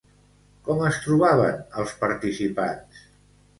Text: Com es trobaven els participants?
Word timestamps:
Com 0.69 0.81
es 0.87 0.97
trobaven 1.03 1.61
els 1.83 1.95
participants? 2.01 3.07